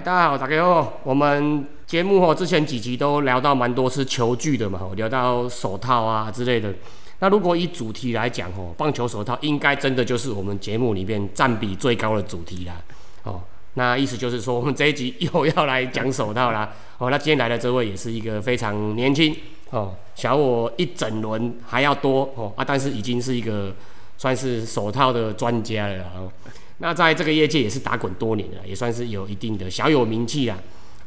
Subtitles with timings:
[0.00, 1.00] 大家好，大家好。
[1.02, 6.72] 我们节目哦，之前几集都聊到蛮多是球具的嘛，聊到手套啊之类的。
[7.18, 12.74] 那如果以主题来讲哦，棒球手套应该真的就是我们节目里面占比最高的主题啦。
[13.24, 13.40] 哦，
[13.74, 16.72] 那意思就是说，我们这一集又要来讲手套啦。
[16.98, 19.34] 哦，那今天来的这位也是一个非常年轻
[19.70, 23.74] 哦，小我一整轮还要多哦啊，但是已经是一个
[24.16, 26.30] 算是手套的专家了哦。
[26.78, 30.58] 那在这个业界也是打滚多年了，也算是有一定的小有名气啊。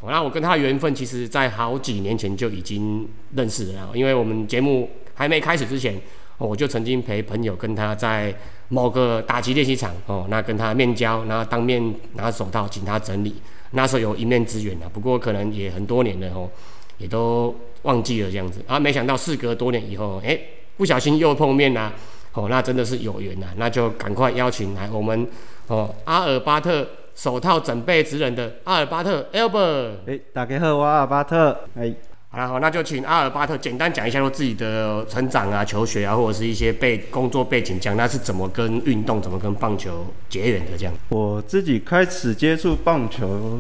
[0.06, 3.92] 那我跟他的缘分，其实在好几年前就已经认识了。
[3.94, 6.02] 因为我们节目还没开始之前，
[6.38, 8.36] 我就曾经陪朋友跟他在
[8.70, 13.36] 某个打击练习场哦，那跟他面交，然后当面拿手套请他整理。
[13.72, 16.50] 那时候有一面之缘啊，不过可能也很多年了哦，
[16.98, 18.60] 也都忘记了这样子。
[18.68, 20.38] 啊，没想到事隔多年以后，哎，
[20.76, 21.94] 不小心又碰面啦。
[22.34, 25.28] 哦，那真的是有缘呐，那就赶快邀请来我们。
[25.68, 31.94] 哦，阿尔巴特手套整备职人的阿尔巴特 Albert，哎，大家好，我阿尔巴特，哎，
[32.30, 40.94] 好了，好，那就请阿尔巴特简单讲一下说自己的成长啊、求学啊，或者是一些背工作背景，讲那是怎么跟运动、怎么跟棒球结缘的这样。
[41.10, 43.60] 我自己开始接触棒球，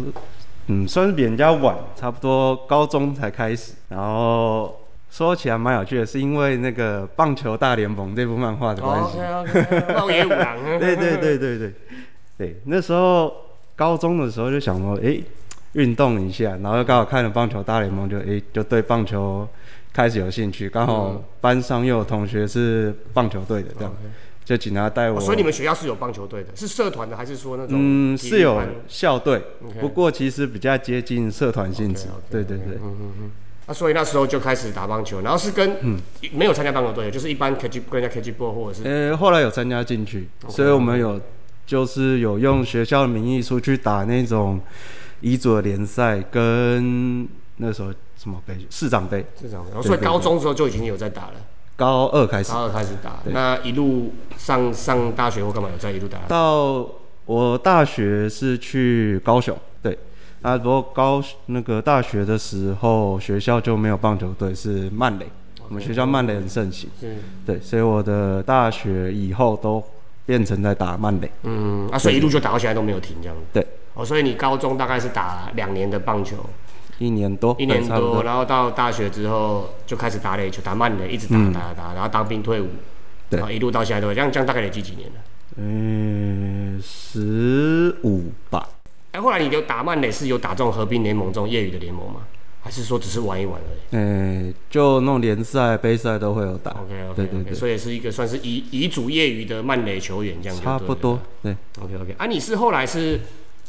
[0.67, 3.73] 嗯，算是比人家晚，差不多高中才开始。
[3.89, 4.80] 然后
[5.11, 9.17] 说起来蛮有趣的，是因为那个《棒球大联盟》这部漫画的关系。
[9.93, 10.57] 棒野五郎。
[10.79, 11.73] 对对对对对。
[12.37, 13.31] 对，那时候
[13.75, 15.19] 高中的时候就想说，哎，
[15.73, 19.47] 运动一下，然后刚好看了棒球大联盟，就哎，就对棒球
[19.93, 20.69] 开始有兴趣。
[20.69, 23.93] 刚好班上又有同学是棒球队的，这样
[24.45, 25.19] 就请他带我。
[25.19, 27.75] 所以你们学校是有棒球队的，是社团的，还是说那种？
[27.77, 29.39] 嗯，是有校队，
[29.81, 32.07] 不过其实比较接近社团性质。
[32.29, 32.77] 对对对。
[32.81, 33.31] 嗯嗯嗯。
[33.71, 35.97] 那所以那时候就开始打棒球，然后是跟嗯
[36.33, 38.83] 没有参加棒球队，就是一般 K G 跟人家 K G 波或者是。
[38.83, 41.19] 呃，后来有参加进去，所以我们有。
[41.63, 44.59] 就是有用学校的名义出去打那种
[45.21, 47.25] 乙组联赛，跟
[47.57, 49.81] 那时候什么杯市长杯，市长杯。
[49.81, 51.35] 所以高中时候就已经有在打了，
[51.77, 53.19] 高二开始，高二开始打。
[53.25, 56.17] 那一路上上大学或干嘛有在一路打？
[56.27, 56.85] 到
[57.25, 59.70] 我大学是去高雄，对。
[60.41, 65.27] 啊，不过高那个大学的时候，学校就没有棒球队，是曼垒。
[65.67, 66.89] 我们学校曼垒很盛行，
[67.45, 69.83] 对，所以我的大学以后都。
[70.23, 73.35] 变成在打曼垒，嗯，啊，所以一路就打到现在都没有停这样。
[73.51, 76.37] 对，哦，所以你高中大概是打两年的棒球，
[76.99, 82.67] 一年多，一年多，然后到大学之后就开始打垒球，打曼垒，一直打打打，然后当兵退伍，
[83.31, 85.15] 然后一路到现在都这样，这样大概累积几年了？
[85.57, 88.69] 嗯，十五吧。
[89.11, 92.21] 哎，后来你就打曼垒是有打这种合并联盟这种业余的联盟吗？
[92.63, 93.79] 还是说只是玩一玩而已？
[93.91, 96.69] 嗯，就那种联赛、杯赛都会有打。
[96.71, 100.57] OK OK，对对对，所以是一个算是乙乙组业余的曼垒球员这样。
[100.59, 101.55] 差不多，对。
[101.81, 103.19] OK OK，啊，你是后来是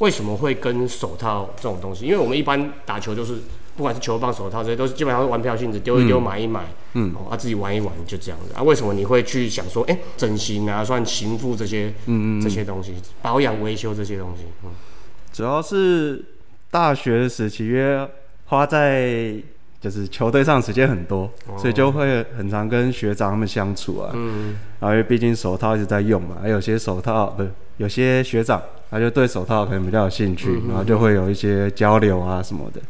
[0.01, 2.05] 为什么会跟手套这种东西？
[2.05, 3.39] 因为我们一般打球就是
[3.79, 8.53] 不管是球棒、手套这些，都是基本上是玩票性质，丢一丢、买一买，嗯，啊自己玩一玩就这样子。
[8.55, 12.93] 啊，为什么你会去想说，哎，整形啊、算形复这些，嗯嗯，这些东西，
[13.23, 14.71] 保养维修这些东西，嗯，
[15.33, 16.25] 主要是
[16.71, 18.09] 大学时期约。
[18.45, 19.35] 花在
[19.81, 24.11] 就是球队上时间很多，所以就会很常跟学长他们相处啊。
[24.13, 24.59] 嗯。
[24.79, 28.61] 然后因为毕竟手套一直在用嘛，还有些手套不是有些学长
[28.91, 32.81] 他就对手套可能比较有兴趣，然后就会有一些交流啊什么的。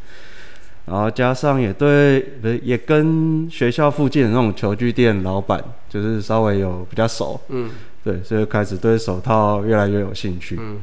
[0.85, 7.39] 然后加上也对不是也跟学校附近的那种球具店老板就是稍微有比较熟。
[7.47, 7.69] 嗯。
[8.03, 10.57] 对，所以开始对手套越来越有兴趣。
[10.59, 10.81] 嗯。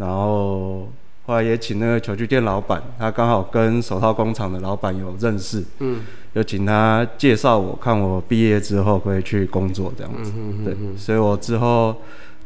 [0.00, 0.88] 对，然后。
[1.26, 6.00] 后来也请那个球具店老板，他刚好跟手套工厂的老板有认识，嗯，
[6.34, 10.32] 就请他介绍我，看我毕业之后可以去工作这样子，
[10.64, 11.94] 对，所以我之后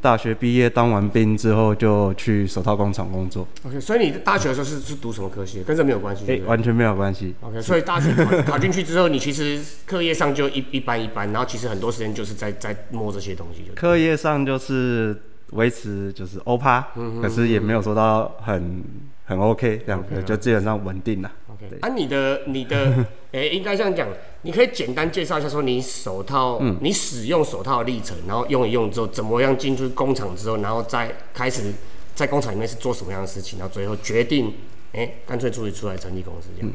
[0.02, 3.48] 大学毕业当完兵之后就去手套工厂工作。
[3.64, 5.62] OK，所以你大学的时候是是读什么科系？
[5.62, 6.24] 跟这没有关系？
[6.28, 7.34] 哎，完全没有关系。
[7.40, 8.12] OK，所以大学
[8.42, 13.64] 考进去之后，你其实课业上就一一般一般，然后其实很多时间就是在在摸这些东西。
[13.74, 15.16] 课业上就是。
[15.52, 16.88] 维持就是欧趴，
[17.22, 18.82] 可是也没有说到很
[19.24, 21.30] 很 OK 这样，就基本上稳定了。
[21.52, 24.08] OK，啊，你的你的， 哎，应该这样讲，
[24.42, 31.72] 你可以简单介绍一下，说你手套，你使用手套的历程，然后用一用之后，怎么样进去工厂之后，然后再开始
[32.14, 34.52] 在工厂里面是做什么样的事情，然后最后决定，
[34.92, 36.72] 哎，干脆出去出来成立公司这样。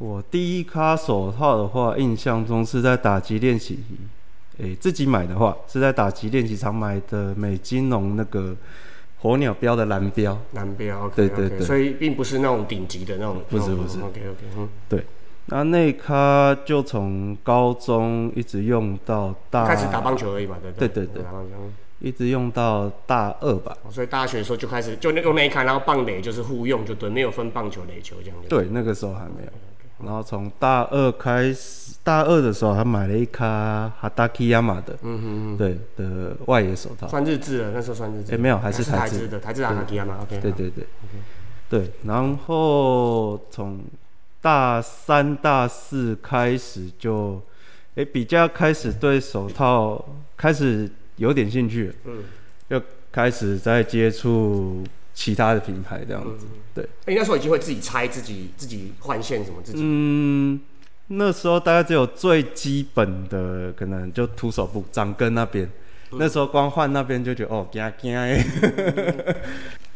[0.00, 3.78] 我第一卡手套的话，印象中是在打击练习。
[4.58, 8.54] 诶，自己买的话是在打击练习场买的美金龙那个
[9.18, 15.04] 火鸟标的蓝标，蓝标，对对对，所以并不是那种顶级的那种，不是不是，OK OK，嗯，对，
[15.46, 21.06] 那那卡就从高中一直用到大，开始打棒球而已嘛，对对？
[21.06, 21.24] 对对，
[22.00, 23.76] 一直用到大二吧。
[23.84, 28.48] 哦所以大学的时候就开始就那用那一卡，然后棒垒就是互用，就对，没有分棒球、垒球这样就。
[28.48, 29.52] 对，那个时候还没有。
[30.04, 37.06] 然后从大二开始，大二的时候还买了一卡哈达基亚马的，嗯哼对的外野手套。
[37.06, 38.32] 算日制了，那时候算日制。
[38.32, 40.40] 诶没有还是台台制的，台制哈达基亚马，OK。
[40.40, 40.84] 对对对，
[41.68, 41.90] 对。
[42.04, 43.80] 然后从
[44.40, 47.40] 大三、大四开始就，
[47.94, 50.04] 诶比较开始对手套
[50.36, 52.24] 开始有点兴趣了，嗯，
[52.68, 54.82] 就开始在接触
[55.14, 56.46] 其他的品牌这样子。
[56.74, 59.80] 对，哎、那时候已经会自己拆、自己自己换线什么自己。
[59.82, 60.60] 嗯，
[61.08, 65.70] 那时候大概只有最基本的，可能就徒手部掌根那边。
[66.12, 69.36] 那时候光换那边就觉得哦，惊惊的，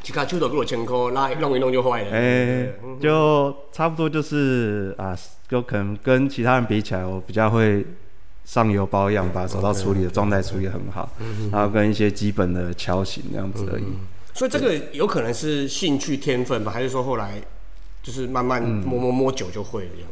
[0.02, 2.08] 一卡手头给我千块，拉弄一弄就坏了。
[2.16, 2.68] 哎、
[2.98, 5.14] 就差不多就是啊，
[5.48, 7.84] 就可能跟其他人比起来，我比较会
[8.44, 11.10] 上油保养，把手套处理的状态处理得很好，
[11.52, 13.84] 然后跟一些基本的敲型那样子而已。
[14.36, 17.40] 所以这个有可能是兴趣天分吧，还是说后来
[18.02, 20.10] 就是慢慢摸摸摸久就会了这样？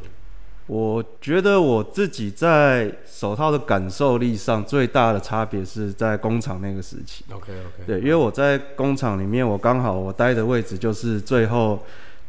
[0.66, 7.22] 我觉得我自己在手套的感受力上最大的差别是在工厂那个时期。
[7.30, 7.84] OK OK。
[7.86, 11.78] 对，因为我在工厂里面，我刚好我待的位置就是最后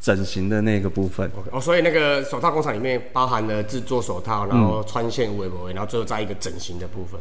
[0.02, 1.32] 整形的那个部分。
[1.50, 7.18] 哦，所以那个手套工厂里面包含了制作手套，然后穿线、围围，然后最后再一个整形的部分。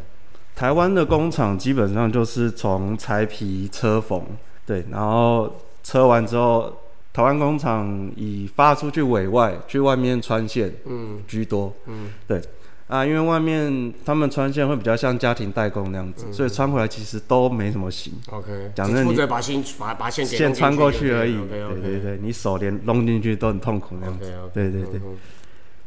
[0.56, 4.20] 台湾的工厂基本上就是从裁皮、车缝，
[4.66, 5.52] 对，然后
[5.82, 6.72] 车完之后，
[7.12, 11.22] 台湾工厂以发出去委外，去外面穿线嗯。
[11.26, 11.72] 居多。
[11.86, 12.40] 嗯，对。
[12.86, 21.34] 啊，因为外面他们穿线会比较像家庭代工那样子，所以穿回来其实都没什么型，OK，讲真你只负责把线把把线给线穿过去而已。
[21.48, 24.32] 对对对，你手连弄进去都很痛苦那样子。
[24.52, 25.00] 对对对。
[25.02, 25.16] 嗯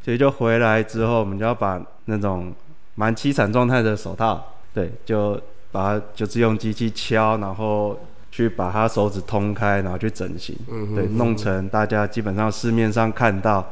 [0.03, 2.53] 所以就回来之后，我们就要把那种
[2.95, 4.41] 蛮凄惨状态的手套，
[4.73, 5.37] 对，就
[5.69, 7.99] 把它就是用机器敲，然后
[8.31, 13.71] 去把他手指通开，然后去整形，嗯哼对，弄成大家基本上市面上看到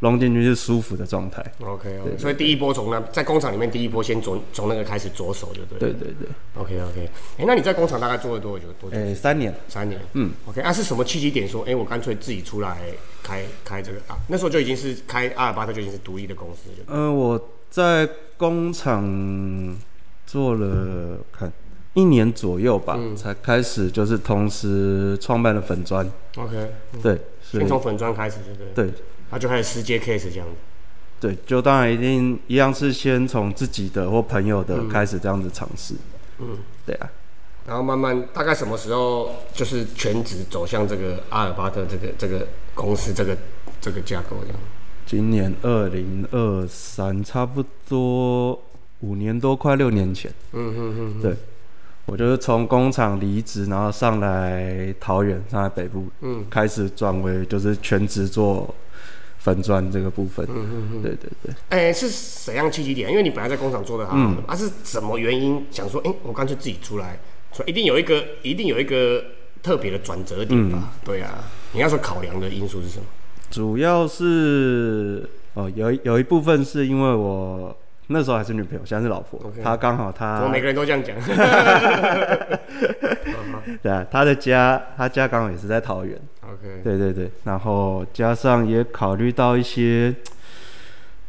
[0.00, 1.42] 弄进去是舒服的状态。
[1.60, 5.78] OK OK，所以第一波从那在工厂里面第一波先从从那个开始着手就对了。
[5.78, 8.66] 对对对，OK OK，哎、那你在工厂大概做了多久？
[8.78, 8.96] 多久？
[8.96, 9.98] 诶、三年，三年。
[10.12, 12.78] 嗯，OK，那、是什么契机点说，哎、我干脆自己出来
[13.22, 14.18] 开开这个啊？
[14.28, 16.86] 那时候就已经是开阿尔巴特就已经是独立的公司了。
[16.88, 18.06] 嗯、我在
[18.36, 19.74] 工厂
[20.26, 21.50] 做了看
[21.96, 26.70] 一年左右吧，嗯才开始就是同时创办了粉砖，OK，
[27.02, 28.84] 对，先从粉砖开始，对不对？
[28.86, 28.94] 对。
[29.28, 30.54] 然后就开始世界 case 这样子。
[31.18, 35.94] 对，就当然一定一样是先从自己的或朋友的开始这样子尝试。
[36.38, 37.10] 嗯，对啊，
[37.66, 43.36] 然后慢慢大概什么时候就是全职走向这个阿尔巴特这个这个公司这个
[43.80, 44.56] 这个架构这样？
[45.06, 48.62] 今年二零二三，差不多
[49.00, 51.22] 五年多，快六年前，嗯哼哼哼。
[51.22, 51.36] 对
[52.06, 58.72] 我就是从工厂离职，然后上来桃园，上来北部，嗯开始转为就是全职做
[59.38, 60.46] 粉砖这个部分。
[60.48, 61.02] 嗯嗯嗯。
[61.02, 62.08] 对对对，哎、是
[62.44, 63.10] 怎样契机点？
[63.10, 67.18] 因为你本来在工厂做的好好的嘛，啊是什么原因想说，哎、我干脆自己出来？
[67.52, 69.24] 所以一定有一个，一定有一个
[69.62, 70.92] 特别的转折点吧？
[71.04, 73.04] 对啊，你要说考量的因素是什么？
[73.50, 77.76] 主要是哦，有一有一部分是因为我
[78.08, 81.16] 那时候还是女朋友，现在是老婆她刚好我她每个人都这样讲。
[83.82, 86.16] 对啊，她的家他家刚好也是在桃园。
[86.42, 90.14] OK，对对对，然后加上也考虑到一些，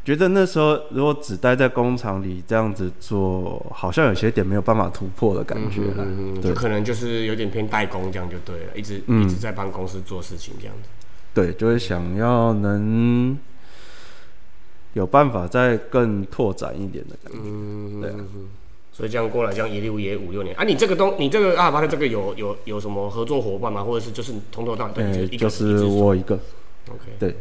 [0.06, 6.06] 觉得那时候如果只待在工厂里这样子做，好像有些点没有办法突破的感觉了。
[6.06, 10.90] 嗯嗯，对就可能就是有点偏代工这样就对了，一直、嗯一直在帮公司做事情这样子。
[11.34, 13.36] 对，就是想要能
[14.98, 17.40] 有办法再更拓展一点的感觉。
[17.42, 18.16] 嗯，对啊
[18.92, 20.64] 所以这样过来，这样一六也五六年啊。
[20.64, 23.84] 你这个东，你这个阿尔巴的这个有有有什么合作伙伴吗？
[23.84, 26.34] 或者是就是从头到尾就是我一个
[26.90, 27.04] ，OK。
[27.20, 27.36] 对，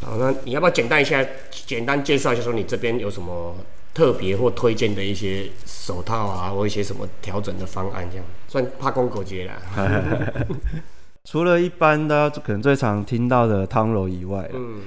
[0.00, 3.56] 好，那你要不要简单一下，简单介绍一下，说你这边有什么
[3.92, 9.54] 特别或推荐的一些手套啊，或一些什么调整的方案，这样算怕公狗节啦。
[11.26, 14.82] 除了一般大家可能最常听到的汤柔以外，嗯，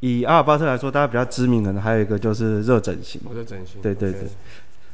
[0.00, 3.20] 以阿尔巴特来说，大家比较知名的呢还有一个就是热整形。
[3.24, 3.80] 我在整形。
[3.82, 4.20] 对对对，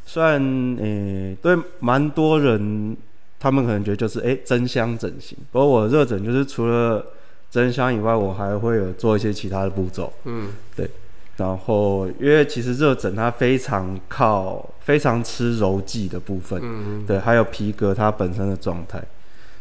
[0.07, 0.41] 虽然
[0.79, 2.97] 诶、对蛮多人，
[3.39, 7.05] 他们可能觉得就是诶、真香整形，不过我热整就是除了
[7.51, 10.13] 真香以外，我还会有做一些其他的步骤。
[10.25, 10.91] 嗯对
[11.37, 19.03] 然后因为其实热枕它非常靠非常吃柔剂的部分，嗯对，还有皮革它本身的状态，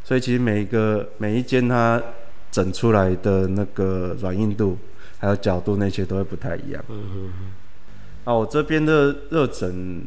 [0.03, 2.01] 所以其实每一个每一间它
[2.51, 4.77] 整出来的那个软硬度
[5.23, 6.83] 还有角度那些都会不太一样。
[6.89, 7.29] 嗯嗯
[8.25, 10.01] 啊，我这边的热枕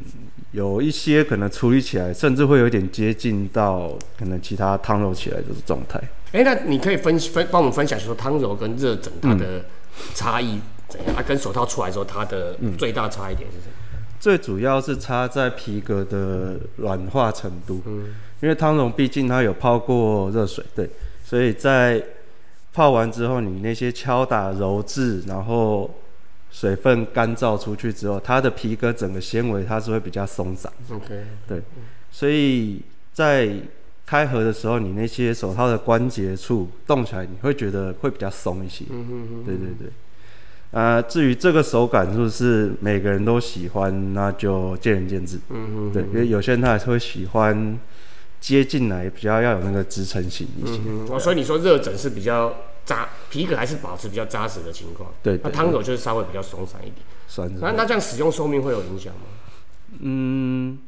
[0.52, 5.98] 有一些可能处理起来，甚至会有点接近到可能其他汤揉起来的状态。
[6.32, 9.64] 哎、那你可以分分帮我们分享说汤柔跟热枕它的
[10.14, 11.16] 差异怎样？
[11.16, 13.72] 啊，跟手套出来之后它的最大差异点是什么？
[14.20, 20.88] 最主要是差在皮革的软化程度，嗯因为汤绒毕竟它有泡过热水，对，
[21.24, 22.02] 所以在
[22.76, 25.90] 泡完之后，你那些敲打揉制，然后
[26.50, 31.62] 水分干燥出去之后，它的皮革整个纤维它是会比较松散，OK，对，
[32.10, 32.82] 所以
[33.14, 33.50] 在
[34.04, 38.84] 开合的时候，你那些手套的关节处动起来，你会觉得会比较松一些，
[39.46, 39.88] 对对对。
[40.72, 45.38] 啊、至于这个手感是不是每个人都喜欢，那就见仁见智。
[45.48, 47.78] 嗯哼，对，因为有些人他还是会喜欢
[48.46, 50.78] 接进来，比较要有那个支撑性一些。
[50.86, 56.98] 嗯，哦，所以你说热枕是比较扎，皮革还是保持比较扎实的情况，那对那汤柔就是稍微比较松散一点。
[57.26, 59.22] 算是那那这样使用寿命会有影响吗？
[59.98, 60.78] 嗯，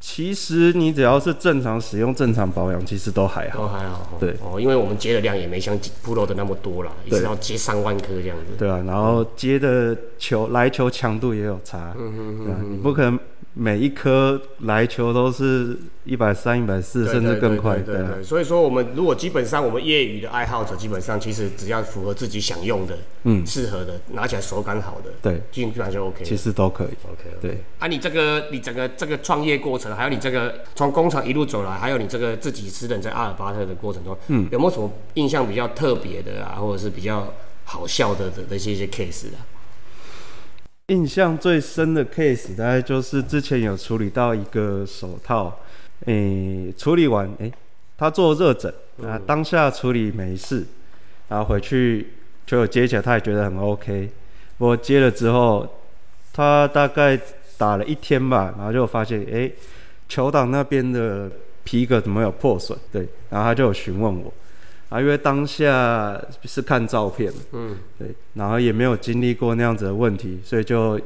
[0.00, 3.60] 其实你只要是正常使用、正常保养，其实都还好。
[3.60, 8.56] 都还好，哦对哦，因为我们接的量也没像 Pro 的那么多啦，一对直要接上万颗这样子。
[8.58, 13.16] 对啊，然后接的球来球强度也有差，嗯嗯嗯，你不可能
[13.58, 26.22] 每一颗来球都是一百三、一百四，甚至更快，对对所以说我们如果基本上我们业余的爱好者，基本上其实只要符合自己想用的、嗯，适合的，拿起来手感好的，对，基本上就 OK。
[26.22, 26.88] 其实都可以。
[27.10, 37.32] OK，对，啊，你这个你整个这个创业过程，还有你这个从工厂一路走来，还有你这个自己私人在阿尔巴特的过程中，嗯，有没有什么印象比较特别的啊，或者是比较
[37.64, 39.40] 好笑的的的一些一些 case 啊？
[40.88, 45.58] 印象最深的 case 大概就是之前有处理到一个手套，
[46.04, 47.52] 诶、处理完，诶、
[47.98, 50.64] 他做热枕，啊，当下处理没事，
[51.28, 52.06] 然后回去
[52.46, 54.08] 就有接起来，他也觉得很 OK。
[54.58, 55.68] 不过接了之后，
[56.32, 57.18] 他大概
[57.58, 59.52] 打了一天吧，然后就发现，诶、
[60.08, 61.28] 球档那边的
[61.64, 62.78] 皮革怎么有破损？
[62.92, 64.32] 对，然后他就有询问我，
[64.88, 71.00] 啊，因为当下是看照片，嗯，对，然后也没有经历过那样子的问题，所以就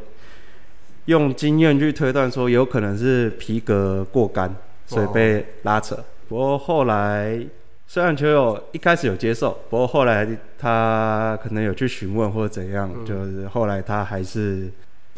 [1.06, 4.54] 用经验去推断说，有可能是皮革过干，
[4.86, 5.98] 所以被拉扯。
[6.28, 7.40] 不过后来
[7.86, 14.70] 虽然球友一开始有接受，不过后来他可能有去询问或者怎样，就是后来他还是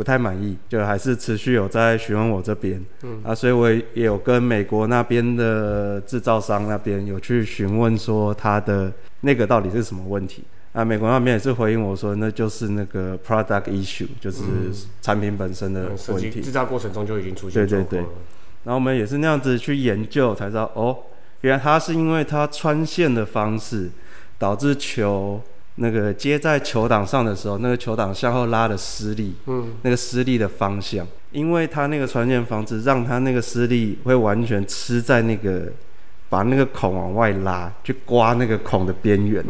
[0.02, 2.84] 不太满意，就还是持续有在询问我这边。
[3.04, 10.42] 嗯啊，所以我也有跟美国那边的制造商那边有去询问说他的那个到底是什么问题。
[10.72, 14.42] 啊，美国那边也是回应我说，那就是那个 product issue，就是
[15.00, 16.30] 产品本身的问题。
[16.30, 17.98] 计制造过程中就已经出现对对对
[18.64, 20.98] 然后我们也是那样子去研究，才知道哦，
[21.42, 23.88] 原来它是因为它穿线的方式，
[24.36, 25.40] 导致球
[25.76, 35.72] 那个接在球挡上的时候，那个球挡向后拉的施力，嗯，那个施力的方向，因为它那个穿线方式，让它那个施力会完全吃在那个
[36.28, 39.44] 把那个孔往外拉，去刮那个孔的边缘，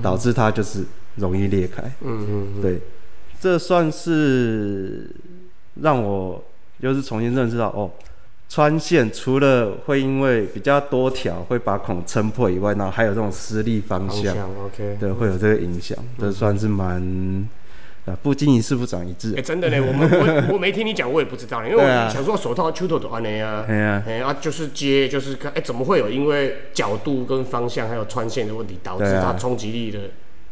[0.00, 0.84] 导致它就是
[1.16, 1.82] 容易裂开。
[2.02, 2.80] 嗯嗯对，
[3.40, 5.10] 这算是
[5.82, 6.44] 让我
[6.78, 7.90] 又是重新认识到哦，
[8.48, 14.96] 穿线除了会因为比较多条会把孔撑破以外，然后还有这种施力方向，OK。
[15.00, 17.48] 对，会有这个影响，这算是蛮
[18.04, 19.34] 啊不经一事不长一智。
[19.36, 19.42] 哎、。
[19.42, 29.98] 真的呢，我们我我没听你讲，我也不知道，因为我想说手套出头都安的呀，哎呀，哎啊，就是接就是看，哎、怎么会有因为角度跟方向还有穿线的问题，导致它冲击力的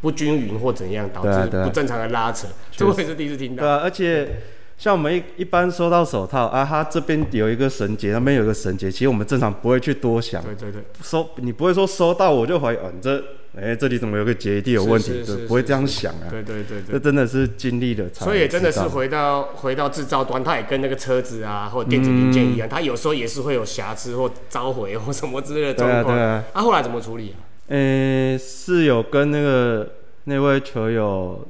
[0.01, 3.63] 不均匀或怎样，导致不正常的拉扯，这我也是第一次听到。
[3.63, 4.41] 对啊，而且
[4.77, 13.23] 像我们一一般收到手套啊，它这边有一个绳结，那边有一个绳结，其实我们正常不会去多想，对对对，收你不会说收到我就怀疑哦，你这
[13.57, 16.27] 哎、这里怎么有个结一定有问题，对不会这样想啊。
[16.29, 16.99] 对对对这。
[16.99, 26.05] 真的是经历了才所以也真的是回到回到制造端，它也跟那个车子啊或者电子零件一样，它有时候也是会有瑕疵或召回或什么之类的状况。
[26.05, 27.39] 对啊对啊后来怎么处理啊？
[27.69, 29.89] 诶、是有跟那个
[30.25, 31.47] 那位球友，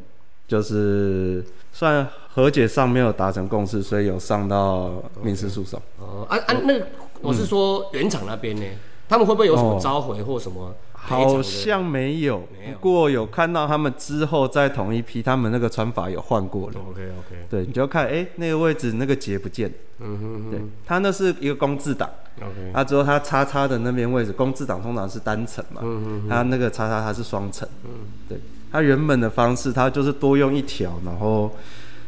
[0.46, 5.80] 就是算和解上没有达成共识，所以有上到民事诉讼。
[6.00, 6.86] 哦，啊啊，那个
[7.20, 8.62] 我是说原厂那边呢，
[9.08, 10.74] 他们会不会有什么召回或什么？
[11.06, 12.42] 好像没有，
[12.80, 16.76] 不过有看到他们之后在同一批，他们那个穿法有换过了。
[16.88, 27.68] OK OK，对，你就看，哎、那个位置那个结不见，嗯哼对，它那是一个工字档，OK，它之后它叉叉的那边位置，工字档通常是单层嘛，嗯哼它那个叉叉它是双层，
[28.26, 28.40] 对，
[28.72, 31.54] 它原本的方式它就是多用一条，然后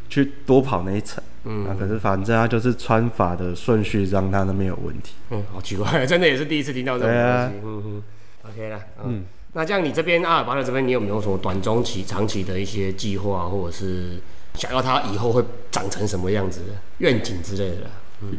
[0.09, 7.61] 去多跑那一层，嗯啊，可是反正他就是穿法的顺序让他那边有问题，嗯，好奇怪， 真的也是第一次听到这种东西。
[7.63, 8.03] 嗯嗯
[8.49, 14.19] ，OK 啦，嗯，那这样你这边阿尔巴特这边，你有没有什么短中期、长期的一些计划，或者是
[14.55, 16.65] 想要他以后会长成什么样子的
[16.99, 17.89] 愿景之类的啦。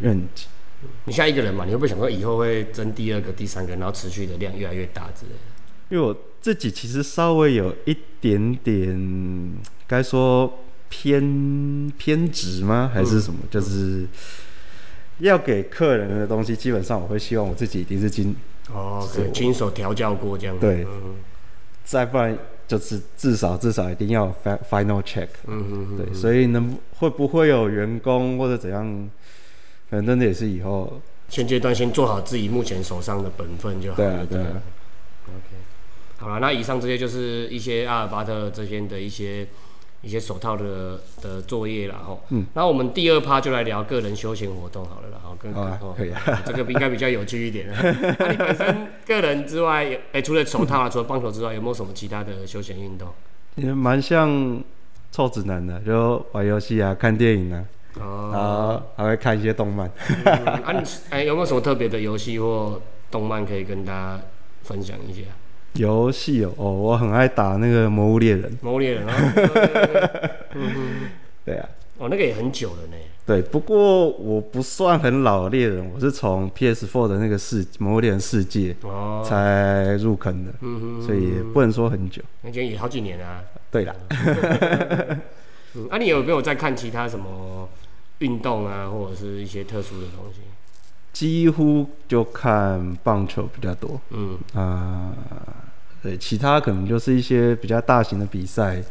[0.03, 0.47] 愿景。
[1.07, 5.39] 你现在一个人嘛，你会不会想说以后会增第二个、第三个，然后持续的量越来越大之类的？
[5.89, 9.53] 因为我自己其实稍微有一点点，
[9.89, 10.53] 该说
[10.89, 12.91] 偏偏执吗？
[12.93, 13.41] 还是什么？
[13.51, 14.07] 就是
[15.19, 18.35] 要给客人的东西，基本上我会希望我自己一定是经
[18.73, 20.59] 哦，亲手调教过这样。
[20.59, 21.15] 对嗯
[21.85, 25.29] 再不然就是至少至少一定要 fi- final check。
[25.47, 28.85] 嗯嗯嗯，对，所以能会不会有员工或者怎样，
[29.89, 31.01] 可能真的也是以后。
[31.31, 34.27] 现阶段先做好自己目前手上的本分就好了。
[34.27, 34.63] 对啊，对啊。
[35.29, 35.57] OK，
[36.19, 39.49] 好了，那以上这些就是一些阿尔巴特这边的一些
[40.03, 42.17] 一些手套的的作业了哈。
[42.31, 42.47] 嗯。
[42.55, 47.67] 那我们第二趴就来聊个人休闲活动好了啦，哈，跟好啊哦可以啊 这个应该比较有趣一点。
[48.19, 53.09] 那你本身个人之外，有哎、除了手套啊，除了棒球之外，有没有什么其他的休闲运动？
[53.57, 54.63] 也蛮像
[55.11, 57.65] 臭直男的，就玩游戏啊、看电影啊，
[57.99, 59.91] 哦，还会看一些动漫。
[60.25, 64.21] 嗯啊，你哎、有没有什么特别的游戏或动漫可以跟大家
[64.63, 65.23] 分享一下？
[65.79, 68.51] 游戏哦，哦，我很爱打那个《魔物猎人》。
[68.61, 69.15] 魔物猎人啊，
[71.45, 71.69] 对啊，
[71.99, 72.97] 哦，那个也很久了呢。
[73.25, 82.23] 对，不过我不算很老的猎人，我是从 PS4 的那个世《魔物猎人世界》哦，才入坑的，嗯哼，所以也不能说很久。
[82.43, 83.45] 那今天也好几年了、啊。
[83.71, 83.95] 对啦，
[85.77, 87.69] 嗯，啊，你有没有在看其他什么
[88.21, 90.41] 运动啊，或者是一些特殊的东西？
[91.13, 95.13] 几乎就看棒球比较多嗯，啊、
[96.03, 98.83] 对，其他可能就是一些比较大型的比赛，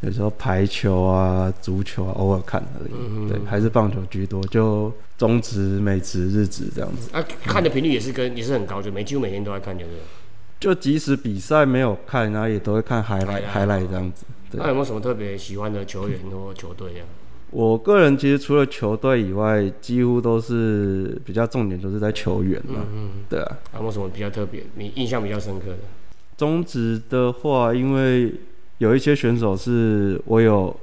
[0.00, 2.92] 有时候排球啊、足球啊，偶尔看而已。
[2.92, 7.08] 嗯对，还是棒球居多，就中职、美职、日职这样子。
[7.12, 9.90] 啊，看的频率也是跟也是很高，就每几乎每天都在看，就是。
[10.60, 14.24] 就即使比赛没有看，然后也都会看 highlight highlight highlight 这样子。
[14.50, 17.04] 对那有没有什么特别喜欢的球员或球队啊？
[17.50, 22.80] 我个人其实除了球队以外，几乎都是比较重点都是在球员嘛。
[22.92, 25.78] 嗯，对啊，有没有什么比较特别、你印象比较深刻的？
[26.36, 28.32] 中职的话，因为
[28.78, 30.74] 有一些选手是我有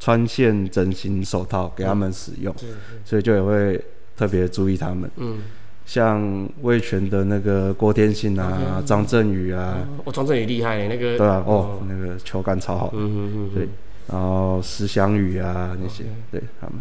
[0.00, 2.66] 穿线整形手套给他们使用，是，
[3.04, 3.80] 所以就也会
[4.16, 5.10] 特别注意他们。
[5.16, 5.40] 嗯，
[5.84, 12.90] 像魏权的那个郭天信啊、张振宇啊，我张振宇厉害嘞，那个对啊，哦，那个球感超好。
[12.94, 13.68] 嗯嗯嗯，对，
[14.08, 16.78] 然后石祥宇啊那些，对他们。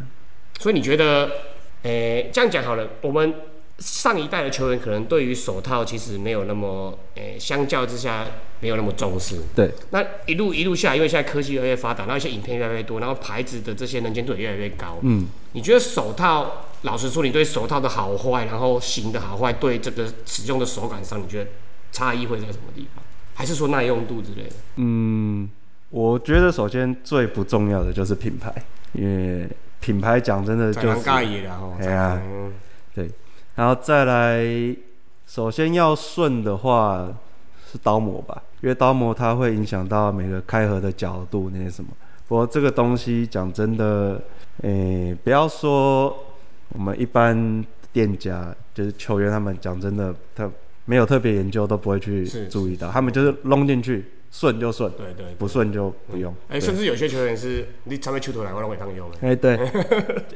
[0.59, 1.29] 所以你觉得，
[1.83, 3.33] 诶、这样讲好了，我们
[3.79, 8.25] 上一代的球员可能对于手套其实没有那么，诶、相较之下
[8.61, 9.37] 没有那么重视。
[9.53, 14.97] 对，那一路一路下来，因为现在科技越来越发达，然后一些影片越来越多，然后牌子的这些能见度也越来越高。
[15.01, 21.49] 嗯，你觉得手套，老实说，你对手套的好坏，然后型的好坏，对这个使用的手感上，你觉得
[21.91, 23.03] 差异会在什么地方？
[23.33, 24.55] 还是说耐用度之类的？
[24.77, 25.49] 嗯，
[25.89, 28.53] 我觉得首先最不重要的就是品牌，
[28.93, 29.49] 因为
[29.81, 31.09] 品牌讲真的就是。
[31.09, 31.23] 哎
[31.91, 32.53] 呀嗯
[33.55, 34.45] 然后再来，
[35.25, 37.07] 首先要顺的话
[37.71, 41.89] 是刀模吧，因为刀模它会影响到每个开合的角度那些什么。
[42.27, 44.19] 不过这个东西讲真的，
[44.63, 46.15] 诶、不要说
[46.69, 47.63] 我们一般
[47.93, 50.49] 店家，就是球员他们讲真的，他
[50.85, 55.33] 没有特别研究都不会去注意到，他们就是弄进去顺就顺，对对。
[55.37, 56.33] 不顺就不用。
[56.49, 59.17] 哎、对甚至有些球员是你常被球头来，我让我当用的。
[59.21, 59.57] 哎、对，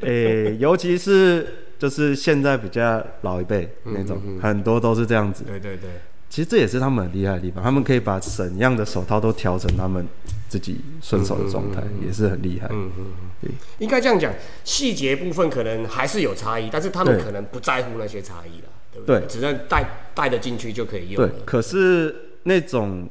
[0.02, 1.46] 诶、尤其是
[1.80, 5.42] 就是现在比较老一辈那种，嗯嗯嗯很多都是这样子。
[5.44, 5.88] 对对对，
[6.28, 10.06] 其实这也是他们很厉害的地方，他们可以把怎样的手套都调成他们
[10.48, 12.68] 自己顺手的状态，也是很厉害。
[12.70, 13.04] 嗯嗯
[13.40, 14.30] 对嗯，应该这样讲，
[14.62, 19.20] 细节部分可能还是有差异，但是他们可能不在乎那些差异了，对不对？
[19.20, 23.08] 对只要带带得进去就可以用了。，对可是那种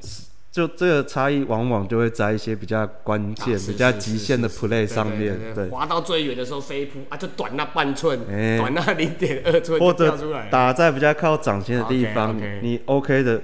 [0.52, 10.18] 就这个差异，往往就会在一些比较关键、啊比较极限的 play 上面，对滑到最远的时候飞扑啊，就短那半寸，哎短那零点二寸或者。
[10.50, 13.40] 打在比较靠掌心的地方你 OK 的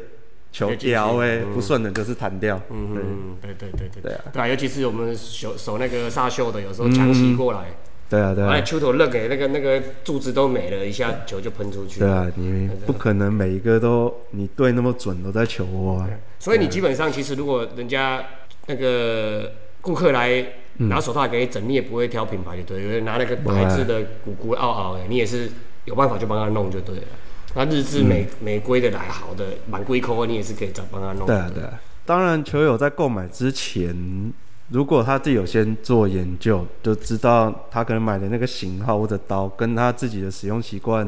[0.52, 1.54] 球掉哎，嗯。
[1.54, 2.60] 不顺的就是弹掉。
[2.72, 3.54] 嗯嗯，对。
[3.54, 4.14] 对对对对。
[4.14, 4.24] 啊。
[4.34, 7.76] 对啊，尤其是我们手手那个沙秀的，有时候强袭过来，
[8.08, 12.00] 对啊，对哎，啊，球头扔给那个那个柱子都没了，一下球就喷出去。
[12.00, 16.10] 对啊，你不可能每一个都你对那么准都在球窝啊。
[16.40, 18.24] 所以你基本上其实如果人家
[18.68, 20.46] 那个顾客来
[20.78, 25.50] 拿手套来给你整，你也不会挑品牌就对了，因为拿那个牌子的鼓鼓凹凹的，你也是
[25.86, 27.04] 有办法就帮他弄就对了。
[27.56, 31.26] 那日志美美规的来好的满规扣，你也是可以找帮他弄。
[31.26, 31.80] 对啊，对啊。
[32.06, 33.96] 当然，球友在购买之前，
[34.70, 41.08] 如果他自己有先做研究，就知道他可能买的那个型号或者刀跟他自己的使用习惯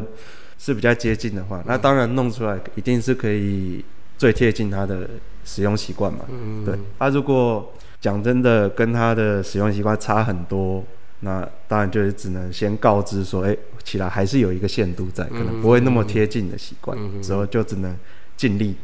[0.60, 3.84] 是比较接近的话，那当然弄出来一定是可以
[4.17, 5.10] 最贴近他的
[5.43, 6.20] 使用习惯嘛。
[6.30, 10.84] 嗯对，啊，如果讲真的跟他的使用习惯差很多，
[11.22, 17.96] 那当然就是只能先告知说，哎、起来还是有一个限度在，可能不会那么贴近的习惯，之后就只能
[18.36, 18.76] 尽力。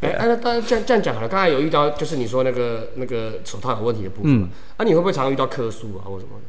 [0.00, 1.28] 哎、啊，那当然这样这样讲好了。
[1.28, 6.44] 刚才有遇到就是你说那个那个手套有问题的部分嘛，啊，你会不会常常遇到客诉啊或什么的？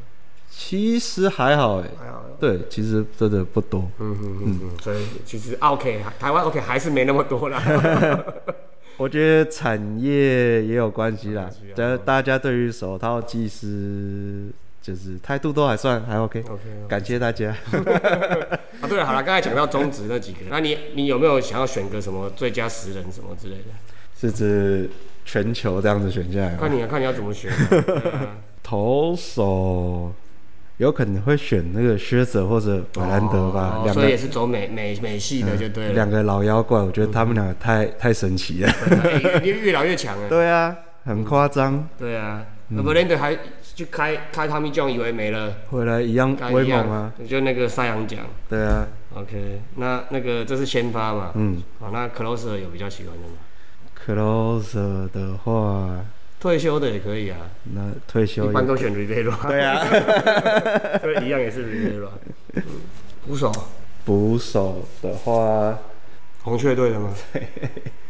[0.50, 3.90] 其实还好哎、还好对，其实真的不多。
[4.00, 7.62] 嗯嗯嗯嗯，所以其实 OK，台湾 OK 还是没那么多啦。
[8.98, 14.50] 我觉得产业也有关系啦大大家对于手套技师
[14.86, 17.50] 就是态度都还算还 OK，OK，感谢大家。
[18.82, 23.72] 啊，对了，好了，刚才讲到中职那几个，那你你有没有想要选个什么最佳十人什么之类的？
[24.20, 24.88] 是指
[25.26, 27.52] 全球这样子选下来看你啊，看你要怎么选
[28.62, 30.14] 投手
[30.78, 35.94] 有可能会选那个靴子或者瓦兰德吧，两个哦所以也是走美美美系的就对了。
[35.94, 38.70] 两个老妖怪，我觉得他们两个太太神奇了。
[39.04, 40.30] 哎你越老越强了。
[40.30, 43.38] 对啊，很夸张，对啊，那布兰德还
[43.76, 48.22] 去开开汤米酱，以为没了，回来一样威猛啊。，就那个赛扬奖。
[48.50, 51.32] 对啊，OK，那那个这是先发嘛？
[51.36, 53.36] 嗯好，那 closer 有比较喜欢的吗
[54.06, 56.06] ？，closer 的话，
[56.40, 57.38] 退休的也可以啊，
[57.74, 59.48] 那退休也一般都选 Rivera。
[59.48, 59.84] 对啊。
[61.04, 62.10] 对，一样也是 Rivera。
[62.54, 62.64] 嗯
[63.28, 63.52] 捕手，
[64.06, 65.78] 捕手的话，
[66.46, 67.10] 红雀队的吗？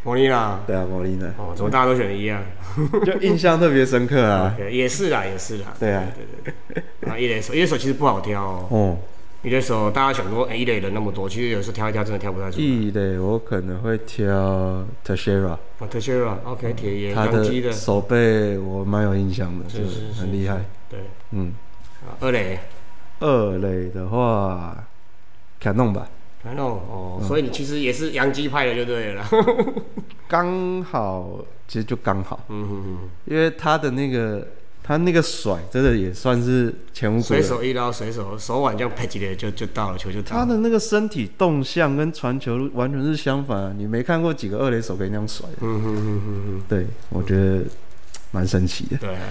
[0.04, 0.60] 莫莉娜。
[0.68, 2.44] 对啊，莫莉娜哦，怎么大家都选的一样
[3.06, 4.56] 就印象特别深刻啊。
[4.70, 5.74] 也是啦，也是啦。
[5.80, 7.10] 对啊对对对。
[7.10, 8.68] 啊，一垒手，一垒手其实不好挑哦。
[8.70, 8.98] 哦，
[9.42, 12.64] 一垒手大家想说，哎，一垒人那么多，其实有时候挑一挑真的挑不太出来。
[12.64, 20.58] 一垒我可能会挑 Teixeira，哦 t e s h e r a OK，铁爷，他的，手背我蛮有印象的，就是很厉害。
[20.90, 21.00] 对。
[21.32, 21.54] 嗯，
[22.06, 22.60] 啊二垒，
[23.22, 24.76] 二垒的话，
[25.60, 26.08] 卡弄吧，
[26.46, 29.30] 反正哦，所以你其实也是洋基派的就对了啦。
[30.30, 34.48] 刚好，其实就刚好，嗯哼哼，因为他的那个
[34.84, 37.48] 他那个甩，真的也算是前无古随人。
[37.48, 40.46] 手一捞，随手手腕这样拍几垒就就到了，球就到了。
[40.46, 45.58] 他的那个身体动向跟传球完全是相反、啊，你没看过几个二垒手可以那样甩的。
[45.62, 47.64] 嗯哼哼哼哼，对，我觉得
[48.30, 48.98] 蛮神奇的。
[48.98, 49.22] 对啊。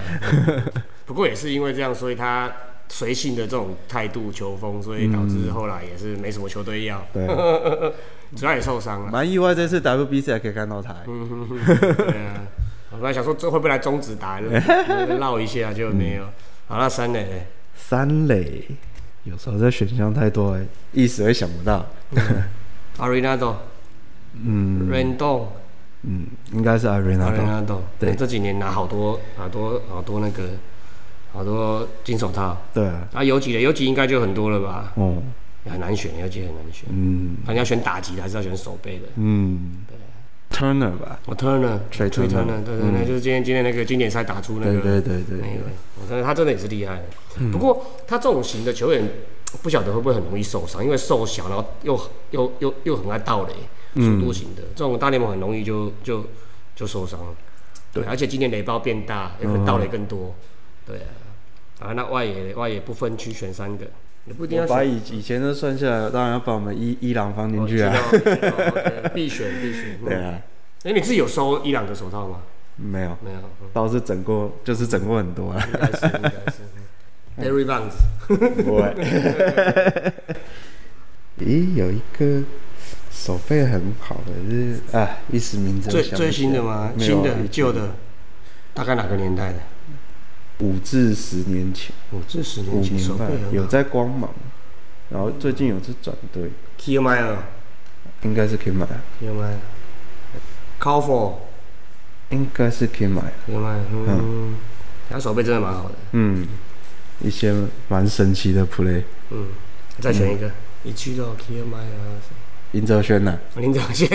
[1.05, 2.51] 不过也是因为这样，所以他
[2.89, 7.25] 随性的这种态度、球风，所以导致后来也是没什么球队要，对，
[8.35, 9.11] 主要也受伤了。
[9.11, 10.95] 蛮意外，这次 WBC 还可以看到他。
[11.07, 12.47] 嗯哼哼，对啊。
[12.91, 14.39] 我本来想说这会不会来中止打，
[15.19, 16.23] 绕一下就没有。
[16.67, 18.63] 好，那三垒嘞三垒
[19.25, 21.85] 有时候这选项太多了，一时会想不到。
[22.97, 23.55] Arenado、
[24.41, 25.47] 嗯 Rendon、
[26.03, 27.33] 嗯，应该是 Arena。
[27.33, 30.43] Arenado，对这几年拿好多好多好多那个
[31.35, 32.57] 好多金手套。
[32.73, 34.93] 对啊，啊，游击的游击应该就很多了吧？
[34.95, 35.21] 哦，
[35.69, 36.85] 很难选，游击很难选。
[36.89, 39.05] 嗯那你要选打击的，还是要选手背的？
[39.15, 39.83] 嗯
[40.51, 41.19] ，Turner 吧。
[41.25, 45.65] 我 Turner，Trey Trey Turner，Turner，对对对，就是今天今天那个经典赛打出那对个对对对那个，
[46.01, 47.03] 我真的他真的也是厉害的。
[47.51, 49.09] 不过他这种型的球员，
[49.61, 51.99] 不晓得会不会很容易受伤，因为瘦小，然后又
[52.31, 53.53] 又又又很爱盗垒，
[54.01, 56.25] 速度型的，这种大联盟很容易就就
[56.75, 57.35] 就受伤了。
[57.91, 60.35] 对，而且今年雷包变大，有可能盗垒更多。
[60.85, 61.09] 对啊，
[61.79, 63.85] 啊，那外野外野不分区选三个，
[64.25, 64.83] 也不一定要我把。
[64.83, 67.93] 以以前的算下来，当然要把我们伊伊朗放进去啊。
[69.13, 69.99] 必选必选。
[70.05, 70.39] 对啊，
[70.83, 72.41] 哎，你自己有收伊朗的手套吗？
[72.77, 75.61] 没有，没有，嗯倒是整过，就是整过很多啊。
[75.65, 76.61] 应该是应该是。
[78.63, 80.13] 会。
[81.43, 82.41] 咦，有一个
[83.11, 86.93] 手背很好的，是啊，一时名字最最新的吗？
[86.97, 87.89] 新的啊、旧的？
[88.73, 89.59] 大概哪个年代的？
[90.59, 94.29] 五至十年前，五至十年前手背，有在光芒，
[95.09, 97.37] 然后最近有次转队，k l m a y
[98.23, 98.85] 应该是可以买
[99.19, 99.57] ，k i l m a y
[100.79, 103.21] c o w f o r 应该是可以买。
[103.45, 104.55] k m y 嗯，
[105.09, 105.95] 他手背真的蛮好的。
[106.13, 106.47] 嗯，
[107.21, 107.53] 一些
[107.87, 109.47] 蛮神奇的 play，嗯，
[109.99, 110.49] 再选一个，
[110.83, 112.15] 一去到 k m a y 啊，
[112.71, 114.09] 林哲轩呐，林长线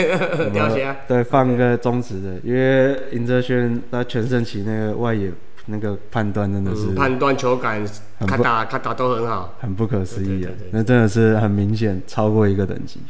[0.53, 0.97] 掉下。
[1.07, 5.33] 对，放个中指的，因为林哲轩他全盛期那个外野
[5.71, 7.87] 那个判断真的是嗯，判断球感、
[8.19, 9.55] 很不卡打、卡打都很好。
[9.61, 13.01] 很不可思议啊那真的是很明显超过一个等级。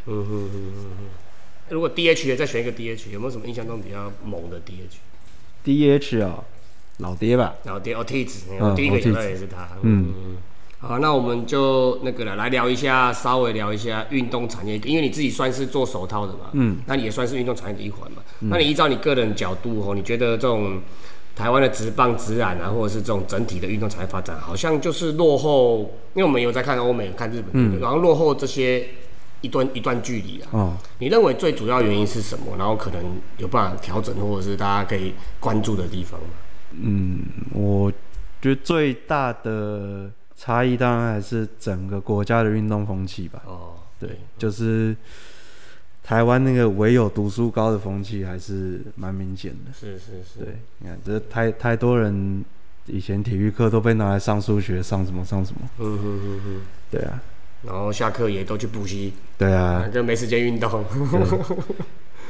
[1.69, 6.45] 如果 DH 也再选一个 DH，有没有什么印象中比较猛的 DH？DH 哦，
[6.99, 9.69] 老爹吧，老爹哦 T 子，嗯我第一个哦想到也是他。
[9.83, 10.37] 嗯，
[10.81, 18.23] 好，那我们就那个了，来聊一下，稍微聊一下运动产业，因为你自己算是做手套的嘛，嗯，那你也算是运动产业的一环嘛。
[18.41, 20.81] 那你依照你个人角度哦，你觉得这种
[21.41, 25.79] 台湾的职棒、职篮啊，或者是这种整体的运动产业发展，好像就是落后，
[26.13, 28.87] 因为我们有在看欧美、看日本，嗯，然后落后这些
[29.41, 30.49] 一段一段距离啊。
[30.51, 32.57] 哦，你认为最主要原因是什么？
[32.59, 33.03] 然后可能
[33.39, 36.27] 有办法调整，或者是大家可以关注的地方吗？
[36.73, 37.21] 嗯，
[37.55, 37.91] 我
[38.43, 43.41] 觉得最大的差异当然还是整个国家的运动风气吧。
[43.47, 44.95] 哦，对，就是
[46.11, 49.71] 台湾那个唯有读书高的风气还是蛮明显的。
[49.73, 52.45] 是是是，对，你看这太太多人
[52.87, 55.61] 以前体育课都被拿来上数学，上什么上什么。
[55.79, 56.61] 嗯哼哼哼。
[56.91, 57.23] 对啊，
[57.63, 60.85] 然后下课也都去补习，对啊，就没时间运动。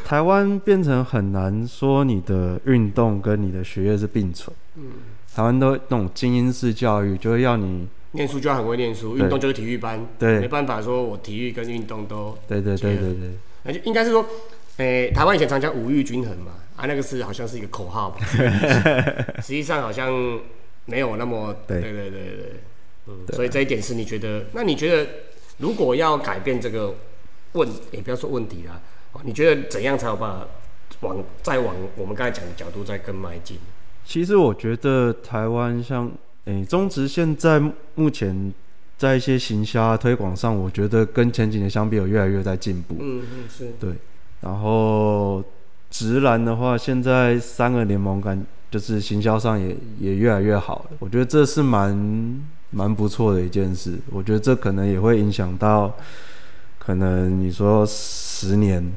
[0.04, 4.54] 台湾变成很难说你的运动跟你的学业是并存。
[4.76, 4.90] 嗯，
[5.34, 13.30] 台湾都那种精英式教育，就会要你念书就要很会念书，对运动就是体育班，对没办法说我体育跟运动都，对对对对对，
[13.64, 14.24] 那就应该是说，
[14.78, 18.20] 诶、台湾以前常讲五育均衡嘛，啊，那个是好像是一个口号吧，
[19.42, 20.12] 实际上好像
[20.86, 22.52] 没有那么，对对对对对，
[23.06, 25.08] 嗯，所以这一点是你觉得，那你觉得
[25.58, 26.94] 如果要改变这个
[27.52, 28.80] 问，也不要说问题啦，
[29.12, 30.46] 哦你觉得怎样才有办法
[31.00, 33.58] 往再往我们刚才讲的角度再更迈进？
[34.04, 36.10] 其实我觉得台湾像
[36.46, 37.60] 诶、中职现在
[37.94, 38.52] 目前
[39.00, 42.96] 在一些行销啊推广上，我觉得跟前几年相比有越来越在进步。
[43.00, 43.94] 嗯嗯是，对，
[44.42, 45.42] 然后
[45.88, 53.98] 直男的话，现在三个联盟感就是行销上也也越来越好了，我觉得这是蛮蛮不错的一件事。
[54.10, 55.90] 我觉得这可能也会影响到，
[56.78, 58.92] 可能你说十年、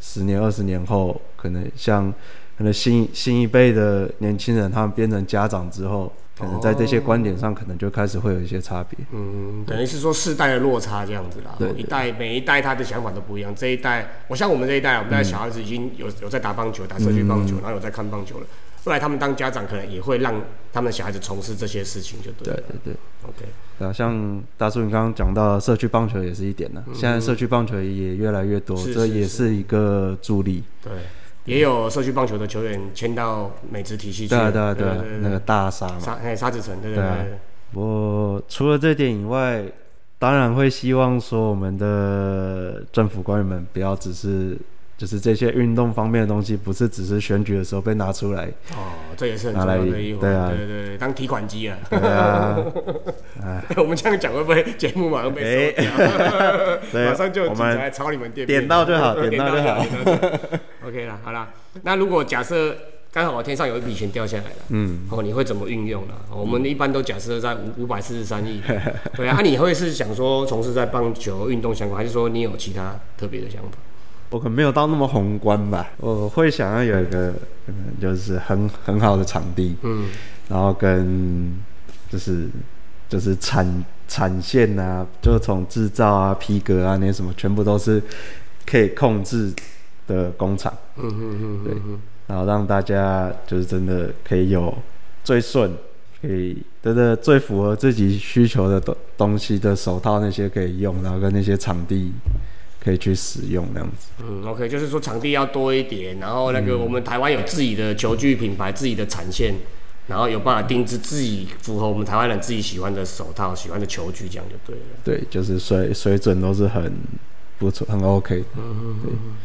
[0.00, 2.14] 十年、二十年后，可能像
[2.56, 8.98] 可能新新一辈的年轻人，他们变成家长之后，可能在这些观点上，可能就开始会有一些差别。
[9.12, 11.54] 嗯，等于是说世代的落差这样子啦。
[11.58, 13.54] 对对一代每一代他的想法都不一样。
[13.54, 18.46] 这一代，我像我们这一代，我们这代小孩子已经有有在打棒球，打社区棒球，然后有在看棒球了。
[18.84, 20.34] 未来他们当家长，可能也会让
[20.72, 22.62] 他们的小孩子从事这些事情，就对对了。
[22.68, 22.94] 对对。
[23.22, 23.46] OK，
[23.78, 30.64] 对啊，像大叔你刚刚讲到社区棒球也是一点呢、现在社区棒球也越来越多，这也是一个助力。
[30.82, 30.92] 对，
[31.44, 34.52] 也有社区棒球的球员签到美职体系去了。
[34.52, 35.98] 对啊对啊对那个大沙嘛。
[35.98, 37.38] 沙哎沙子城，对对对。
[37.74, 39.64] 我除了这点以外，
[40.18, 44.56] 当然会希望说我们的政府官员们不要只是
[45.02, 48.44] 就是这些运动方面的东西，不是只是选举的时候被拿出来。
[48.70, 50.20] 哦，这也是很重要的一环。
[50.20, 51.76] 对啊对对对，当提款机啊。
[51.90, 52.56] 对啊，
[53.42, 55.90] 哎，我们这样讲会不会节目马上被收掉？
[56.92, 59.84] 对马上就我们警察来抄你们店面，点到就好 点到就好。
[60.86, 61.50] OK 啦，好啦，
[61.82, 62.72] 那如果假设
[63.12, 66.14] 刚好天上有一笔钱掉下来了，嗯，哦，你会怎么运用呢？
[66.30, 68.62] 我们一般都假设在五五百四十三亿，
[69.16, 73.78] 对啊，啊你会是想说从事在棒球运动相关，还是说你有其他特别的想法？
[74.32, 77.32] 我可能没有到那么宏观吧，我会想要有一个
[78.00, 80.06] 就是很很好的场地，嗯，
[80.48, 81.54] 然后跟
[82.08, 82.48] 就是
[83.08, 88.02] 就是产产线啊，就从制造啊、皮革啊那些什么，全部都是
[88.66, 89.52] 可以控制
[90.06, 91.64] 的工厂，嗯嗯嗯。
[91.64, 91.74] 对
[92.28, 94.72] 然后让大家就是真的可以有
[95.22, 95.70] 最顺，
[96.22, 102.10] 可以真的最符合自己需求的东东西的手套那些可以用，然后跟那些场地
[102.82, 104.08] 可以去使用这样子。
[104.22, 109.54] 嗯，OK，就是说场地要多一点，然后那个我们台湾有自己的球具品牌、自己的产线，
[110.08, 114.86] 然后有办法定制自己符合我们台湾人自己喜欢的手套、喜欢的球具，这样就对了。
[115.04, 116.92] 对，就是水水准都是很
[117.58, 118.96] 不错，很 OK 嗯。
[119.04, 119.36] 嗯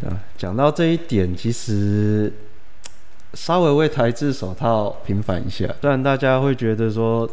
[0.00, 2.32] 对啊，讲到这一点，其实
[3.34, 7.28] 稍微为台制手套平反一下，虽然大家会觉得说，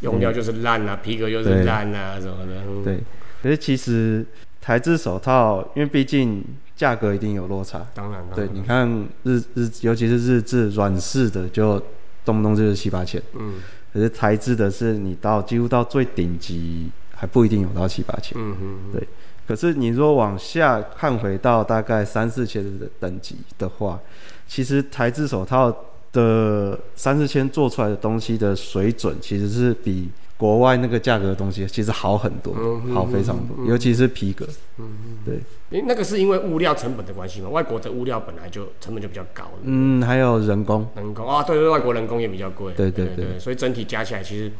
[0.00, 2.62] 用料就是烂啊，皮革就是烂啊什么的。
[2.68, 3.00] 嗯，对，
[3.42, 4.24] 可是其实
[4.60, 6.44] 台制手套，因为毕竟
[6.76, 7.84] 价格一定有落差。
[7.94, 8.88] 当然，当对，你看
[9.24, 11.82] 日日，尤其是日制软式的，就
[12.24, 13.20] 动不动就是七八千。
[13.34, 13.54] 嗯
[13.92, 18.32] 可是台制的是，你到几乎到最顶级，还不一定有到七八千。
[18.40, 19.06] 嗯嗯，对，
[19.46, 24.00] 可是你若往下看回到大概三四千的等级的话，
[24.48, 25.70] 其实台制手套
[26.10, 30.08] 的三四千做出来的东西的水准，其实是比
[30.42, 34.44] 国外那个价格的东西其实好很多，嗯好非常多，尤其是皮革。
[34.78, 35.38] 嗯对，
[35.70, 37.48] 诶那个是因为物料成本的关系嘛？
[37.48, 39.60] 外国的物料本来就成本就比较高的。
[39.62, 42.72] 嗯，还有人工，人工啊，对对，外国人工也比较贵。
[42.76, 44.50] 对对对对所以整体加起来，其实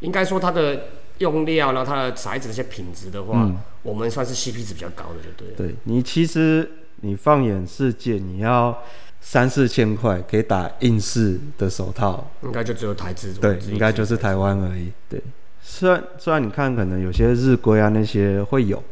[0.00, 0.82] 应该说它的
[1.18, 5.54] 用料，然后它的材质那些品质的话，嗯我们算是 CP 值比较高的，就对了。
[5.56, 8.76] 对你其实你放眼世界，你要
[9.20, 13.32] 三四千块可以打硬式的手套，应该就只有台制。
[13.34, 14.90] 对，应该就是台湾而已。
[15.08, 15.22] 对，
[15.62, 18.82] 虽然虽然你看可能有些日规啊那些会有，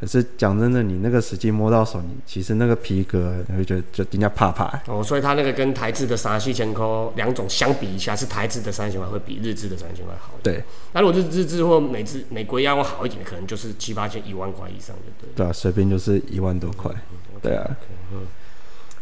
[0.00, 4.80] 可是讲真的，你那个实际摸到手，你其实那个皮革，你会觉得就人家怕怕。
[4.86, 10.30] 哦，所以它那个跟台制的三四千块两种相比一下，是台制的三千块会比日制的三千块好。
[10.42, 15.28] 对，那如果是日制或美制美国要好一点，可能就是七八千、一万块以上就对。
[15.34, 16.90] 对啊，随便就是一万多块。
[17.42, 17.76] 对啊。
[18.12, 18.20] 嗯。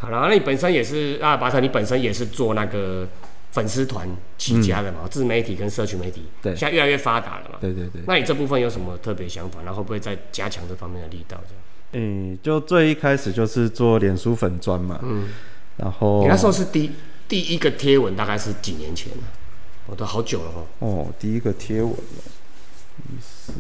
[0.01, 3.07] 好了，那你本身也是阿尔巴特，你本身也是做那个。
[3.53, 4.09] 粉丝团
[4.39, 7.59] 起家的嘛，自媒体跟社群媒体，对，现在越来越发达了嘛。
[7.61, 8.01] 对对对。
[8.07, 9.59] 那你这部分有什么特别想法？
[9.65, 11.37] 然后会不会再加强这方面的力道？
[11.49, 12.05] 这样？
[12.07, 15.01] 嗯，就最一开始就是做脸书粉砖嘛。
[15.03, 15.31] 嗯。
[15.79, 16.23] 然后。
[16.23, 16.93] 你那时候是第
[17.27, 19.25] 第一个贴文，大概是几年前了？
[19.89, 20.63] 哦，都好久了哈。
[20.79, 21.93] 哦，第一个贴文，
[23.21, 23.53] 是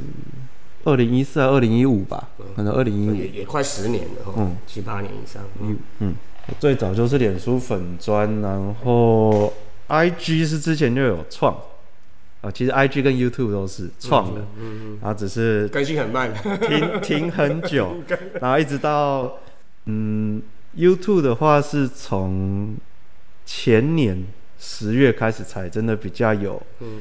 [0.85, 2.29] 二零一四还二零一五吧？
[2.55, 3.15] 可能二零一五。
[3.17, 4.35] 也也快十年了哈。
[4.37, 4.57] 嗯。
[4.69, 5.43] 七八年以上。
[5.61, 6.15] 嗯嗯。
[6.59, 9.53] 最早就是脸书粉砖，然后。
[9.93, 11.53] I G 是之前就有创，
[12.43, 14.41] 啊，其实 I G 跟 YouTube 都是创的，
[15.03, 17.97] 然后只是更新很慢，停 停很久，
[18.41, 19.39] 然后一直到
[19.87, 20.41] 嗯
[20.77, 22.77] YouTube 的话是从
[23.45, 24.25] 前年
[24.61, 27.01] 十月开始才真的比较有，嗯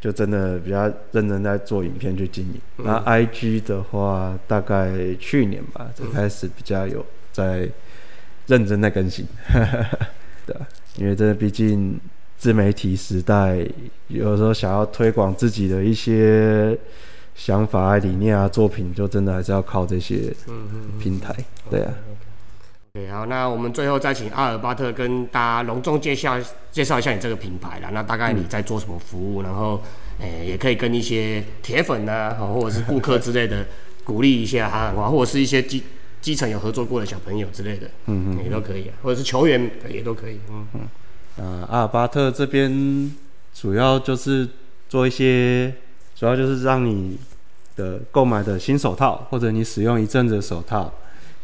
[0.00, 2.58] 就真的比较认真在做影片去经营。
[2.78, 7.68] 那 I G 的话大概去年吧才开始比较有在
[8.46, 9.26] 认真在更新，
[10.46, 10.56] 对，
[10.96, 12.00] 因为这毕竟。
[12.36, 13.66] 自媒体时代，
[14.08, 16.76] 有时候想要推广自己的一些
[17.34, 20.34] 想法啊、理念啊、作品，就真的还是要靠这些
[21.00, 21.34] 平台。
[21.70, 21.94] 对啊。
[22.92, 26.38] 对，好，那我们最后再请阿尔巴特跟大家隆重介绍
[26.70, 27.88] 介绍一下你这个品牌啦。
[27.94, 29.40] 那大概你在做什么服务？
[29.40, 29.80] 然后，
[30.18, 33.64] 诶，也可以跟一些铁粉呐，或者是顾客之类的
[34.04, 35.82] 鼓励一下哈，或者是一些基
[36.24, 40.80] 基层有合作过的小朋友之类的，嗯嗯，也都可以，或者是球员也都可以，嗯嗯。
[41.36, 43.14] 啊，阿尔巴特这边
[43.52, 44.48] 主要就是
[44.88, 45.70] 做一些，
[46.16, 47.18] 主要就是让你
[47.76, 50.90] 的购买的新手套，或者你使用一阵子手套，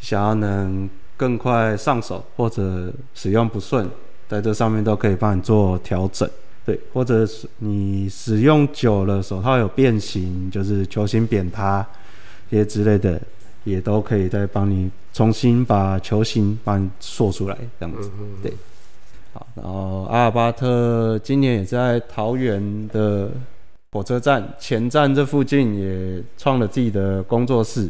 [0.01, 0.89] 想要能
[1.19, 3.87] 更快上手，或者使用不顺，
[4.31, 6.27] 在这上面都可以帮你做调整。
[6.65, 11.87] 对，或者是你使用久了手套有变形，就是球形扁塌
[12.51, 13.21] 这些之类的，
[13.65, 18.11] 也都可以再帮你重新把球形帮你塑出来，这样子，
[18.43, 18.53] 对。
[19.33, 23.31] 好，然后阿尔巴特今年也在桃园的
[23.93, 27.89] 火车站前站这附近也创了自己的工作室，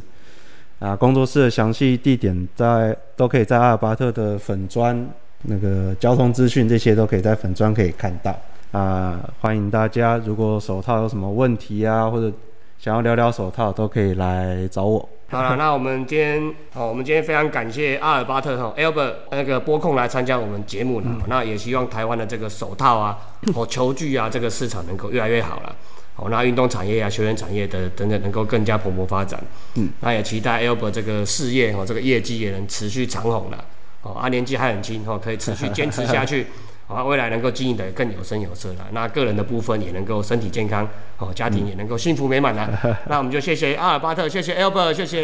[0.80, 5.08] 啊，工作室的详细地点在都可以在阿尔巴特的粉砖
[5.42, 8.36] 那个交通资讯这些都可以在粉砖可以看到，
[8.72, 12.30] 啊，欢迎大家如果手套有什么问题啊，或者
[12.78, 15.08] 想要聊聊手套都可以来找我。
[15.30, 21.06] 好了，那我们今天，哦，我们今天非常感谢阿尔巴特哈 Albert 那个播控来参加我们节目了。
[21.28, 23.16] 那也希望台湾的这个手套啊，
[23.54, 25.76] 哦，球具啊，这个市场能够越来越好了。
[26.16, 29.40] 哦，那运动产业啊，球员产业的等等，能够更加蓬勃发展。
[29.76, 33.64] 嗯，那也期待 Albert 这个事业哦，这个业绩也能持续长虹了。
[34.02, 36.48] 哦，啊，年纪还很轻，哦，可以持续坚持下去。
[36.92, 38.86] 啊，未来能够经营的更有声有色了。
[38.92, 40.86] 那个人的部分也能够身体健康，
[41.18, 42.68] 哦，家庭也能够幸福美满了。
[43.08, 45.22] 那我们就谢谢阿尔巴特，谢谢 Albert，谢谢，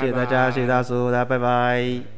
[0.00, 2.17] 谢谢大家，谢谢大叔，大家拜拜。